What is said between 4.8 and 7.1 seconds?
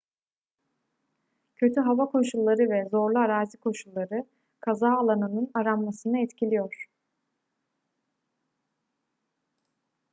alanının aranmasını etkiliyor